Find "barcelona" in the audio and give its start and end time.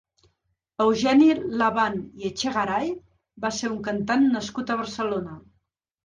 4.81-5.37